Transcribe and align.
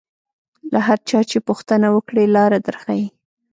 له 0.71 0.79
هر 0.87 0.99
چا 1.09 1.19
چې 1.29 1.37
پوښتنه 1.47 1.87
وکړې 1.95 2.25
لاره 2.35 2.57
در 2.65 2.75
ښیي. 2.81 3.05